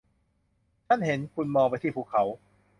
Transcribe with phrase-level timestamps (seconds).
[0.87, 2.23] ฉันเห็นคุณมองไปที่ภูเขา